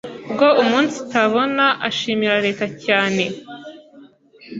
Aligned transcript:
bwo 0.31 0.47
umunsitabona 0.63 1.65
ashimira 1.87 2.35
cyane 2.85 3.23
Leta 3.27 3.53